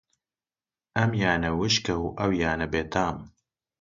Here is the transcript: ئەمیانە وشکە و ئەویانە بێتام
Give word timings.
ئەمیانە 0.97 1.49
وشکە 1.59 1.95
و 2.03 2.07
ئەویانە 2.19 2.67
بێتام 2.73 3.17